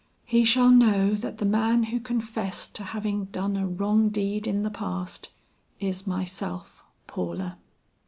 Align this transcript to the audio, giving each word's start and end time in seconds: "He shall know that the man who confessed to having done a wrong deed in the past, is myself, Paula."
"He 0.25 0.43
shall 0.45 0.71
know 0.71 1.13
that 1.13 1.37
the 1.37 1.45
man 1.45 1.83
who 1.83 1.99
confessed 1.99 2.73
to 2.73 2.83
having 2.85 3.25
done 3.25 3.55
a 3.55 3.67
wrong 3.67 4.09
deed 4.09 4.47
in 4.47 4.63
the 4.63 4.71
past, 4.71 5.29
is 5.79 6.07
myself, 6.07 6.83
Paula." 7.05 7.59